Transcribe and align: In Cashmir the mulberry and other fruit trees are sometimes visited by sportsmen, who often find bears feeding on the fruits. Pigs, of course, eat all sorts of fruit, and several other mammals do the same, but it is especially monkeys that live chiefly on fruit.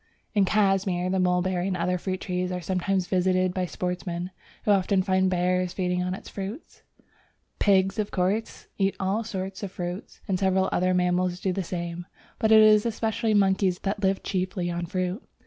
In 0.33 0.45
Cashmir 0.45 1.11
the 1.11 1.19
mulberry 1.19 1.67
and 1.67 1.77
other 1.77 1.99
fruit 1.99 2.21
trees 2.21 2.51
are 2.51 2.59
sometimes 2.59 3.05
visited 3.05 3.53
by 3.53 3.67
sportsmen, 3.67 4.31
who 4.65 4.71
often 4.71 5.03
find 5.03 5.29
bears 5.29 5.73
feeding 5.73 6.01
on 6.01 6.13
the 6.13 6.21
fruits. 6.23 6.81
Pigs, 7.59 7.99
of 7.99 8.09
course, 8.09 8.65
eat 8.79 8.95
all 8.99 9.23
sorts 9.23 9.61
of 9.61 9.71
fruit, 9.71 10.19
and 10.27 10.39
several 10.39 10.69
other 10.71 10.95
mammals 10.95 11.39
do 11.39 11.53
the 11.53 11.61
same, 11.61 12.07
but 12.39 12.51
it 12.51 12.63
is 12.63 12.83
especially 12.83 13.35
monkeys 13.35 13.77
that 13.81 14.01
live 14.01 14.23
chiefly 14.23 14.71
on 14.71 14.87
fruit. 14.87 15.21